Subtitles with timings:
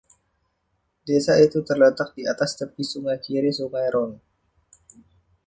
[1.07, 4.17] Desa itu terletak di atas tepi sungai kiri sungai Rhone.